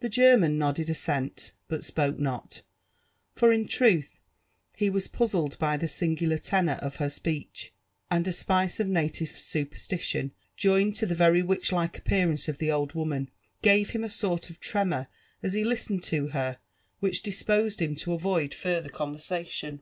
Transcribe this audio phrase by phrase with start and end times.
[0.00, 2.60] The German nodded assent, but spoke not;
[3.34, 4.20] for in truth
[4.76, 7.72] he was puzzled by the singular tenour of her speech,
[8.10, 12.92] and a spice of native superstition, joined to the very witchlike appearance of the old
[12.92, 13.30] wo» man,
[13.62, 15.06] gave him a sort of tremour
[15.42, 16.58] as he listened to her
[17.00, 19.80] which disposed him to avoid farther conversation.